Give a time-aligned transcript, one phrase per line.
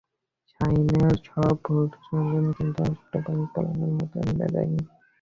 [0.49, 4.79] শাহিনের সব ভবিষ্যদ্বাণী কিন্তু অক্টোপাস পলের মতো মিলে যায়নি।